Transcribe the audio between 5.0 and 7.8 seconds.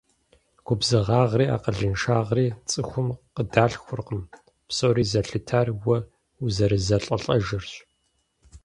зэлъытар уэ узэрызэлӀэлӀэжырщ.